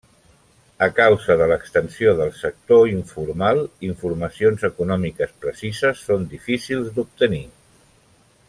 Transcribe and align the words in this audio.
A 0.85 0.85
causa 0.99 1.33
de 1.41 1.47
l'extensió 1.51 2.13
del 2.21 2.31
sector 2.37 2.81
informal, 2.93 3.61
informacions 3.91 4.67
econòmiques 4.73 5.37
precises 5.45 6.05
són 6.11 6.29
difícils 6.37 6.91
d'obtenir. 6.97 7.47